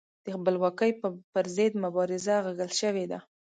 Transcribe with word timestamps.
د 0.25 0.27
بلواکۍ 0.43 0.91
پر 1.33 1.45
ضد 1.55 1.73
مبارزه 1.83 2.33
اغږل 2.39 2.71
شوې 2.81 3.05
ده. 3.11 3.19